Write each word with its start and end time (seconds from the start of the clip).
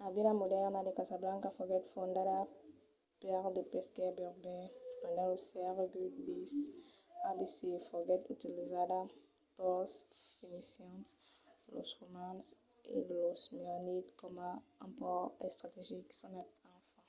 la 0.00 0.06
vila 0.14 0.32
modèrna 0.42 0.80
de 0.86 0.92
casablanca 0.98 1.48
foguèt 1.56 1.84
fondada 1.94 2.38
per 3.20 3.44
de 3.56 3.62
pescaires 3.72 4.16
berbèrs 4.20 4.74
pendent 5.00 5.28
lo 5.30 5.36
sègle 5.50 5.84
x 6.50 6.52
abc 7.30 7.56
e 7.76 7.86
foguèt 7.88 8.22
utilizada 8.36 8.98
pels 9.56 9.94
fenicians 10.38 11.06
los 11.74 11.90
romans 12.00 12.44
e 12.96 12.96
los 13.16 13.40
merenids 13.56 14.14
coma 14.20 14.48
un 14.84 14.92
pòrt 15.00 15.32
estrategic 15.48 16.04
sonat 16.20 16.48
anfa 16.72 17.00